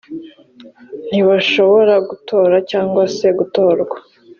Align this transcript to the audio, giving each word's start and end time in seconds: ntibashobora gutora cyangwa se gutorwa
ntibashobora 1.09 1.93
gutora 2.09 2.55
cyangwa 2.71 3.03
se 3.15 3.27
gutorwa 3.37 3.97